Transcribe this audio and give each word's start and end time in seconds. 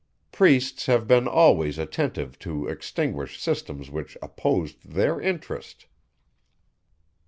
Priests 0.31 0.87
have 0.87 1.07
been 1.07 1.27
always 1.27 1.77
attentive 1.77 2.39
to 2.39 2.65
extinguish 2.67 3.39
systems 3.39 3.91
which 3.91 4.17
opposed 4.19 4.93
their 4.93 5.21
interest. 5.21 5.85